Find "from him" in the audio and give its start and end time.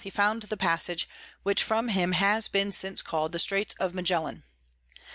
1.61-2.13